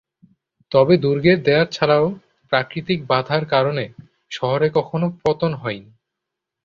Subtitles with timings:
[0.71, 2.05] তবে দুর্গের দেয়াল ছাড়াও
[2.51, 3.85] প্রাকৃতিক বাধার কারণে
[4.31, 5.91] শহরের কখনো পতন হয়নি।